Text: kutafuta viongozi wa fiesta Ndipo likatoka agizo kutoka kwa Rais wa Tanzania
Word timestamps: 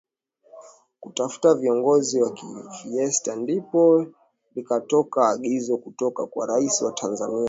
kutafuta 0.99 1.53
viongozi 1.53 2.21
wa 2.21 2.35
fiesta 2.81 3.35
Ndipo 3.35 4.05
likatoka 4.55 5.29
agizo 5.29 5.77
kutoka 5.77 6.25
kwa 6.27 6.47
Rais 6.47 6.81
wa 6.81 6.91
Tanzania 6.91 7.39